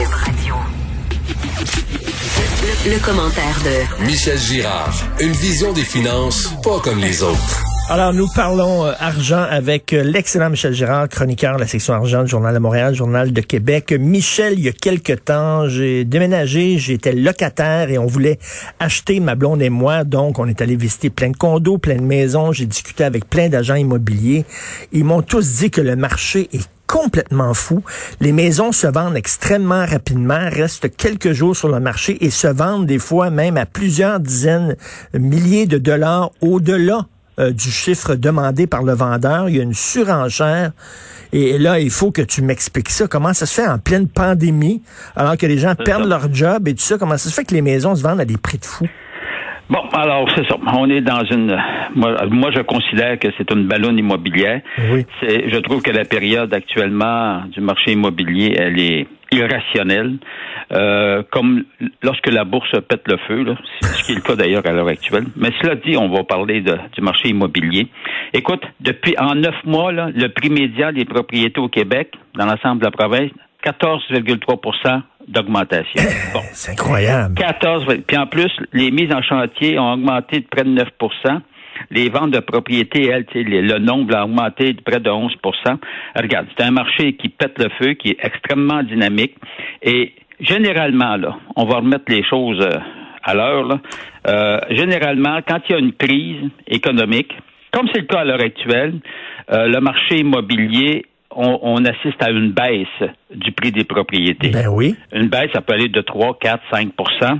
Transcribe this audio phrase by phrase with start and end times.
[0.00, 0.06] Le,
[2.90, 4.94] le commentaire de Michel Girard.
[5.20, 7.62] Une vision des finances pas comme les autres.
[7.90, 12.22] Alors, nous parlons euh, argent avec euh, l'excellent Michel Girard, chroniqueur de la section argent
[12.22, 13.92] du Journal de Montréal, Journal de Québec.
[13.92, 18.38] Michel, il y a quelque temps, j'ai déménagé, j'étais locataire et on voulait
[18.78, 20.04] acheter ma blonde et moi.
[20.04, 22.52] Donc, on est allé visiter plein de condos, plein de maisons.
[22.52, 24.46] J'ai discuté avec plein d'agents immobiliers.
[24.92, 27.84] Ils m'ont tous dit que le marché est complètement fou.
[28.20, 32.86] Les maisons se vendent extrêmement rapidement, restent quelques jours sur le marché et se vendent
[32.86, 34.76] des fois même à plusieurs dizaines,
[35.14, 37.06] milliers de dollars au-delà
[37.38, 39.48] euh, du chiffre demandé par le vendeur.
[39.48, 40.72] Il y a une surenchère.
[41.32, 43.06] Et là, il faut que tu m'expliques ça.
[43.06, 44.82] Comment ça se fait en pleine pandémie,
[45.14, 46.98] alors que les gens perdent leur job et tout ça?
[46.98, 48.88] Comment ça se fait que les maisons se vendent à des prix de fou?
[49.70, 50.56] Bon, alors c'est ça.
[50.76, 51.56] On est dans une.
[51.94, 54.60] Moi, moi je considère que c'est une ballonne immobilière.
[54.90, 55.06] Oui.
[55.20, 60.18] C'est, je trouve que la période actuellement du marché immobilier, elle est irrationnelle.
[60.72, 61.64] Euh, comme
[62.02, 64.88] lorsque la bourse pète le feu, là, ce qui est le cas d'ailleurs à l'heure
[64.88, 65.26] actuelle.
[65.36, 67.88] Mais cela dit, on va parler de, du marché immobilier.
[68.32, 72.80] Écoute, depuis en neuf mois, là, le prix médian des propriétés au Québec, dans l'ensemble
[72.80, 73.30] de la province,
[73.64, 76.02] 14,3 d'augmentation.
[76.32, 76.40] Bon.
[76.52, 77.34] C'est incroyable.
[77.34, 77.86] 14.
[78.06, 81.40] Puis en plus, les mises en chantier ont augmenté de près de 9%
[81.90, 85.30] les ventes de propriétés, elles, le nombre a augmenté de près de 11%
[86.16, 89.34] Regarde, c'est un marché qui pète le feu, qui est extrêmement dynamique.
[89.82, 92.78] Et généralement, là, on va remettre les choses euh,
[93.22, 93.78] à l'heure.
[94.26, 97.32] Euh, généralement, quand il y a une crise économique,
[97.72, 98.94] comme c'est le cas à l'heure actuelle,
[99.52, 104.50] euh, le marché immobilier on, on, assiste à une baisse du prix des propriétés.
[104.50, 104.96] Ben oui.
[105.12, 107.38] Une baisse, ça peut aller de 3, 4, 5%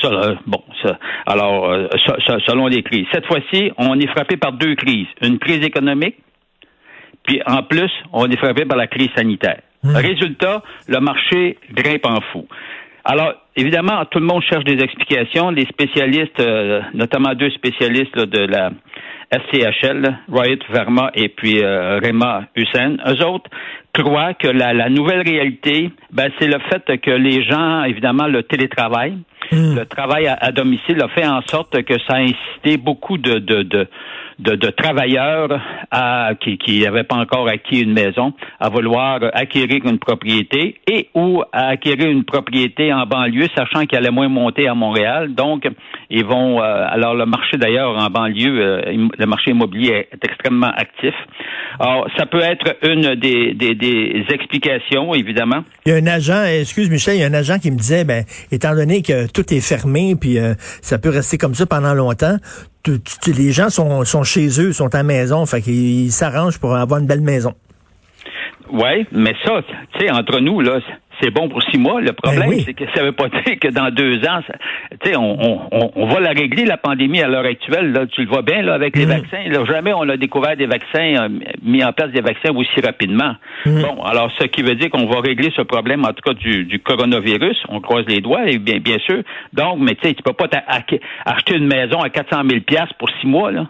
[0.00, 1.88] ça, euh, bon, ça, alors, euh,
[2.46, 3.06] selon les crises.
[3.12, 5.08] Cette fois-ci, on est frappé par deux crises.
[5.22, 6.16] Une crise économique,
[7.24, 9.60] puis en plus, on est frappé par la crise sanitaire.
[9.82, 9.96] Hmm.
[9.96, 12.46] Résultat, le marché grimpe en fou.
[13.04, 15.50] Alors, évidemment, tout le monde cherche des explications.
[15.50, 18.70] Les spécialistes, euh, notamment deux spécialistes là, de la
[19.32, 23.50] SCHL, Riot Verma et puis euh, Rema Hussein, eux autres
[23.92, 28.42] croient que la, la nouvelle réalité, ben, c'est le fait que les gens, évidemment, le
[28.42, 29.18] télétravail,
[29.52, 29.74] Hmm.
[29.74, 33.38] le travail à, à, domicile a fait en sorte que ça a incité beaucoup de,
[33.38, 33.88] de, de
[34.38, 35.60] de, de, travailleurs
[35.90, 41.42] à, qui n'avaient pas encore acquis une maison à vouloir acquérir une propriété et ou
[41.52, 45.34] à acquérir une propriété en banlieue, sachant qu'elle allait moins monter à Montréal.
[45.34, 45.68] Donc,
[46.10, 46.60] ils vont.
[46.60, 51.14] Euh, alors, le marché d'ailleurs en banlieue, euh, le marché immobilier est, extrêmement actif.
[51.78, 55.64] Alors, ça peut être une des, des, des, explications, évidemment.
[55.86, 58.04] Il y a un agent, excuse Michel, il y a un agent qui me disait,
[58.04, 61.94] ben, étant donné que tout est fermé, puis euh, ça peut rester comme ça pendant
[61.94, 62.36] longtemps,
[63.26, 67.00] les gens sont, sont chez eux, sont à la maison, fait qu'ils s'arrangent pour avoir
[67.00, 67.54] une belle maison.
[68.72, 70.80] Oui, mais ça, tu sais, entre nous, là,
[71.20, 72.00] c'est bon pour six mois.
[72.00, 72.62] Le problème, Ben oui.
[72.64, 74.40] c'est que ça veut pas dire que dans deux ans,
[75.02, 77.92] tu sais, on, on, on, va la régler, la pandémie, à l'heure actuelle.
[77.92, 79.08] Là, tu le vois bien là, avec les Mm.
[79.10, 79.42] vaccins.
[79.48, 81.28] Là, jamais on a découvert des vaccins, euh,
[81.62, 83.34] mis en place des vaccins aussi rapidement.
[83.66, 83.82] Mm.
[83.82, 86.64] Bon, alors, ce qui veut dire qu'on va régler ce problème, en tout cas, du,
[86.64, 87.64] du coronavirus.
[87.68, 89.22] On croise les doigts, et bien, bien sûr.
[89.52, 90.46] Donc, mais tu sais, tu peux pas
[91.26, 92.60] acheter une maison à 400 000
[92.98, 93.66] pour six mois, là.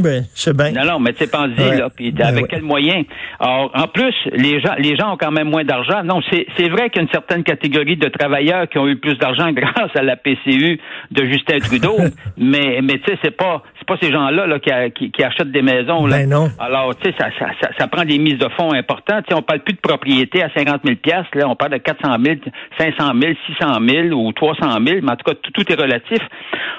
[0.00, 0.70] Ben, je sais bien.
[0.72, 1.76] Non, non, mais tu sais, pense-y, Ouais.
[1.78, 2.48] là, puis Ben avec ouais.
[2.50, 3.04] quels moyens?
[3.40, 6.02] Alors, en plus, les gens, les gens ont quand même moins d'argent.
[6.04, 8.96] Non, c'est, c'est vrai qu'il y a une certaine catégorie de travailleurs qui ont eu
[8.96, 10.80] plus d'argent grâce à la PCU
[11.10, 11.96] de Justin Trudeau,
[12.36, 15.22] mais, mais tu sais, c'est pas, c'est pas ces gens-là, là, qui, a- qui, qui
[15.22, 16.18] achètent des maisons, là.
[16.18, 16.48] Ben non.
[16.58, 19.24] Alors, tu sais, ça, ça, ça, ça prend des mises de fonds importantes.
[19.28, 20.96] Tu sais, on parle plus de propriété à 50 000
[21.34, 22.36] là, on parle de 400 000,
[22.78, 26.18] 500 000, 600 000 ou 300 000, mais en tout cas, tout, tout est relatif.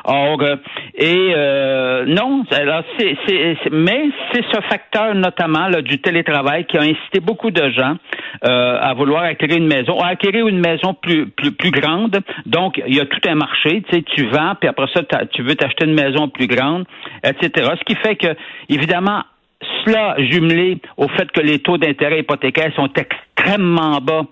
[0.05, 0.55] Or, euh,
[0.97, 6.77] et euh, non, alors c'est, c'est, mais c'est ce facteur notamment là, du télétravail qui
[6.77, 7.95] a incité beaucoup de gens
[8.43, 12.19] euh, à vouloir acquérir une maison, à acquérir une maison plus plus plus grande.
[12.45, 13.83] Donc, il y a tout un marché.
[13.89, 15.01] Tu sais, tu vends, puis après ça,
[15.31, 16.85] tu veux t'acheter une maison plus grande,
[17.23, 17.71] etc.
[17.79, 18.35] Ce qui fait que,
[18.69, 19.23] évidemment,
[19.85, 24.23] cela jumelé au fait que les taux d'intérêt hypothécaires sont extrêmement bas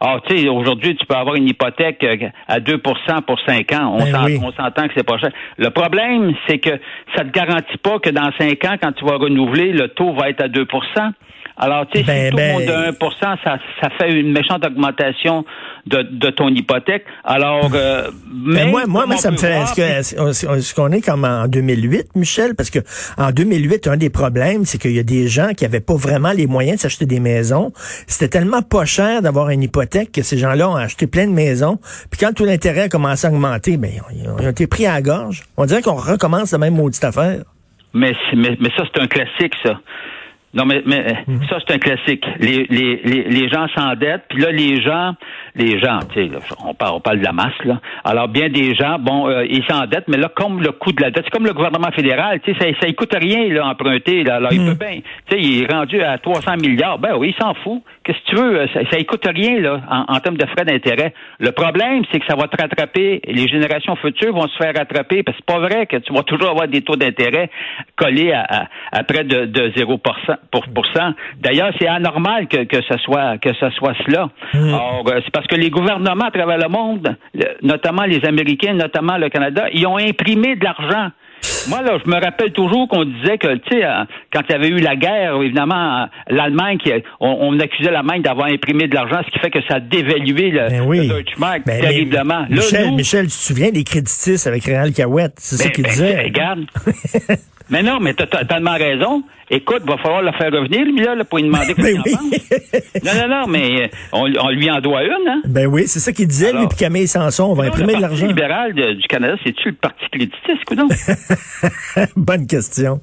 [0.00, 3.96] Ah, tu sais, aujourd'hui, tu peux avoir une hypothèque euh, à 2% pour 5 ans.
[3.98, 4.38] On Ben oui.
[4.42, 5.30] on s'entend que c'est pas cher.
[5.58, 6.70] Le problème, c'est que
[7.14, 10.30] ça te garantit pas que dans 5 ans, quand tu vas renouveler, le taux va
[10.30, 10.66] être à 2
[11.56, 14.66] alors, tu sais, Ben, si tout ben- monde de 1 ça, ça fait une méchante
[14.66, 15.44] augmentation
[15.86, 17.04] de, de ton hypothèque.
[17.22, 19.52] Alors, euh, Mais mais moi, moi, moi, ça me fait.
[19.52, 22.54] Est-ce qu'on est comme en 2008, Michel?
[22.56, 22.80] Parce que
[23.18, 26.32] en 2008, un des problèmes, c'est qu'il y a des gens qui avaient pas vraiment
[26.32, 27.72] les moyens de s'acheter des maisons.
[28.08, 31.78] C'était tellement pas cher d'avoir une hypothèque que ces gens-là ont acheté plein de maisons.
[32.10, 34.86] Puis quand tout l'intérêt a commencé à augmenter, ben, ils ont, ils ont été pris
[34.86, 35.42] à la gorge.
[35.56, 37.44] On dirait qu'on recommence la même maudite affaire.
[37.92, 39.78] Mais, mais, mais ça, c'est un classique, ça.
[40.54, 41.40] Non, mais, mais Mhm.
[41.48, 42.24] ça, c'est un classique.
[42.38, 45.14] Les, les, les, les gens s'endettent, puis là, les gens,
[45.56, 47.80] les gens, tu sais, là, on parle, on parle de la masse, là.
[48.04, 51.10] Alors, bien des gens, bon, euh, ils s'endettent, mais là, comme le coût de la
[51.10, 54.36] dette, c'est comme le gouvernement fédéral, tu sais, ça, ne coûte rien, là, emprunter, là.
[54.36, 54.76] Alors, il Mhm.
[54.76, 56.98] peut bien, tu sais, il est rendu à 300 milliards.
[56.98, 57.82] Ben oui, il s'en fout.
[58.02, 58.60] Qu'est-ce que tu veux?
[58.60, 61.14] euh, Ça, ne coûte rien, là, en, en termes de frais d'intérêt.
[61.38, 63.20] Le problème, c'est que ça va te rattraper.
[63.26, 66.22] Les générations futures vont se faire rattraper, parce que c'est pas vrai que tu vas
[66.24, 67.48] toujours avoir des taux d'intérêt
[67.96, 69.98] collés à, à, à près de, de 0
[70.50, 71.12] pour, pour cent.
[71.40, 74.28] D'ailleurs, c'est anormal que, que ce soit que ce soit cela.
[74.54, 77.16] Or, euh, c'est parce que les gouvernements à travers le monde,
[77.62, 81.10] notamment les Américains, notamment le Canada, ils ont imprimé de l'argent.
[81.68, 84.54] Moi, là, je me rappelle toujours qu'on disait que, tu sais, euh, quand il y
[84.54, 86.78] avait eu la guerre, évidemment, euh, l'Allemagne,
[87.20, 90.50] on, on accusait l'Allemagne d'avoir imprimé de l'argent, ce qui fait que ça a dévalué
[90.50, 91.06] le, Ben oui.
[91.06, 92.46] le Deutsche Mark Ben, terriblement.
[92.48, 95.34] mais- Là, Michel, nous, Michel, tu te souviens des créditistes avec Réal Cahouette?
[95.36, 96.22] C'est ça ben, qu'il ben, disait.
[96.22, 96.64] Regarde.
[97.70, 99.22] mais non, mais t'as tellement raison.
[99.50, 102.22] Écoute, va falloir le faire revenir, lui, là, pour lui demander Ben qu'est-ce qu'il en
[102.22, 102.38] oui.
[102.40, 103.04] pense.
[103.04, 105.42] Non, non, non, mais euh, on, on lui en doit une, hein?
[105.46, 107.98] Ben oui, c'est ça qu'il disait, lui, puis Camille Sanson, on va Non, imprimer le
[107.98, 108.26] de Parti l'argent.
[108.26, 110.88] libéral de- du Canada, c'est-tu le parti créditiste, coudonc?
[112.16, 113.00] Bonne question.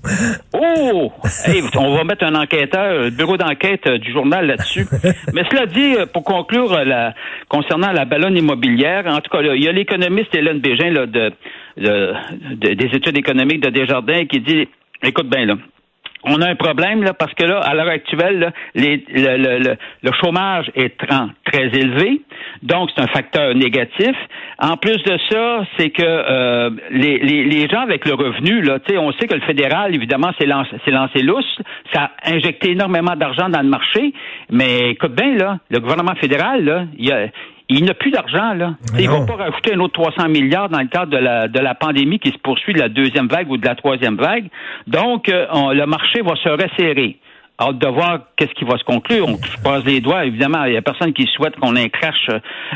[0.53, 1.11] Oh!
[1.45, 4.85] Hey, on va mettre un enquêteur, le bureau d'enquête euh, du journal là-dessus.
[5.33, 7.13] Mais cela dit, euh, pour conclure la-
[7.49, 11.05] concernant la ballonne immobilière, en tout cas, là, il y a l'économiste Hélène Bégin là,
[11.05, 11.31] de,
[11.77, 12.13] de-
[12.55, 14.67] de- des études économiques de Desjardins qui dit,
[15.03, 15.55] écoute bien là,
[16.23, 21.67] on a un problème là parce que là, à l'heure actuelle, le, chômage est très
[21.67, 22.21] élevé,
[22.61, 24.15] donc c'est un facteur négatif.
[24.59, 29.27] En plus de ça, c'est que euh, les, gens avec le revenu, là, on sait
[29.27, 31.57] que le fédéral, évidemment, c'est lancé, lancé lousse,
[31.93, 34.13] ça a injecté énormément d'argent dans le marché,
[34.51, 37.27] mais écoute bien là, le gouvernement fédéral, là, il a
[37.77, 38.73] il n'a plus d'argent, là.
[38.99, 39.19] Ils non.
[39.19, 42.19] vont pas rajouter un autre 300 milliards dans le cadre de la, de la pandémie
[42.19, 44.47] qui se poursuit de la deuxième vague ou de la troisième vague.
[44.87, 47.17] Donc, euh, on- le marché va se resserrer.
[47.59, 49.27] Hâte de voir qu'est-ce qui va se conclure.
[49.27, 50.25] On se passe les doigts.
[50.25, 52.27] Évidemment, il y a personne qui souhaite qu'on ait un crash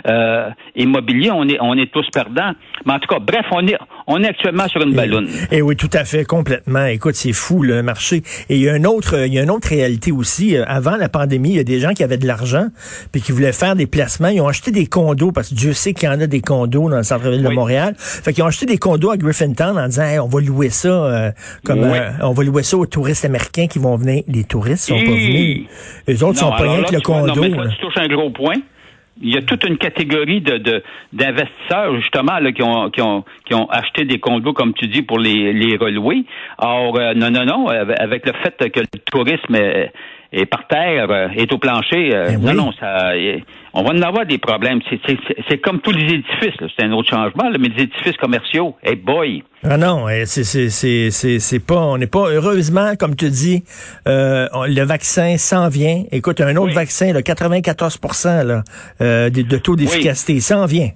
[0.07, 1.31] euh, immobilier.
[1.31, 2.51] On est, on est tous perdants.
[2.85, 3.77] Mais en tout cas, bref, on est,
[4.07, 5.27] on est actuellement sur une balloune.
[5.51, 6.85] Et oui, tout à fait, complètement.
[6.85, 8.21] Écoute, c'est fou le marché.
[8.49, 10.55] Et il y a une autre, il y a une autre réalité aussi.
[10.55, 12.67] Euh, Avant la pandémie, il y a des gens qui avaient de l'argent
[13.11, 14.27] puis qui voulaient faire des placements.
[14.29, 16.89] Ils ont acheté des condos parce que Dieu sait qu'il y en a des condos
[16.89, 17.55] dans le centre-ville de Oui.
[17.55, 17.95] Montréal.
[17.97, 20.87] Fait qu'ils ont acheté des condos à Griffintown en disant, Hey, on va louer ça
[20.89, 21.31] euh,
[21.63, 21.97] comme Oui.
[21.97, 24.23] euh, on va louer ça aux touristes américains qui vont venir.
[24.27, 25.67] Les touristes sont pas venus.
[26.07, 27.35] Les autres sont pas rien que le vois, condo.
[27.35, 27.69] non, mais là, là.
[27.71, 28.55] tu touches un gros point.
[29.21, 30.83] Il y a toute une catégorie de de-
[31.13, 35.03] d'investisseurs justement là, qui ont qui ont qui ont acheté des condos comme tu dis
[35.03, 36.25] pour les les relouer.
[36.57, 39.91] Or euh, non non non avec le fait que le tourisme est,
[40.31, 42.55] est par terre, euh, est au plancher, euh, Ben non oui.
[42.55, 43.37] non ça euh,
[43.77, 44.79] on va en avoir des problèmes.
[45.49, 46.55] C'est comme tous les édifices.
[46.77, 47.49] C'est un autre changement.
[47.49, 49.43] là, mais les édifices commerciaux, hey boy.
[49.65, 53.29] Ah non, eh, c'est c'est c'est c'est c'est pas on n'est pas heureusement comme tu
[53.29, 53.63] dis
[54.07, 56.03] euh, le vaccin s'en vient.
[56.11, 56.73] Écoute, un autre Oui.
[56.73, 57.99] vaccin le 94
[58.45, 58.63] là
[59.01, 60.89] euh, de, de taux d'efficacité s'en vient.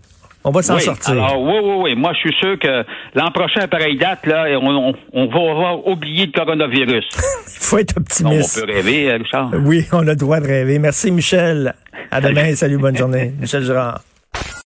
[0.43, 1.11] On va s'en oui, sortir.
[1.11, 1.95] Alors, oui, oui, oui.
[1.95, 5.51] Moi, je suis sûr que l'an prochain, à pareille date, là, on, on, on va
[5.51, 7.05] avoir oublié le coronavirus.
[7.47, 8.65] Il faut être Non, on optimiste.
[8.65, 9.51] peut rêver, euh, Richard.
[9.65, 10.79] Oui, on a le droit de rêver.
[10.79, 11.73] Merci Michel.
[12.09, 13.33] À demain, salut, bonne journée.
[13.39, 14.01] Michel Girard.